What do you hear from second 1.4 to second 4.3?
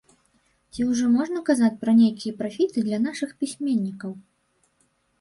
казаць пра нейкія прафіты для нашых пісьменнікаў?